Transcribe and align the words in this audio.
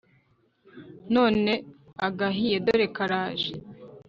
None 1.15 1.51
agahiye 2.07 2.57
dore 2.65 2.87
karaje 2.95 3.51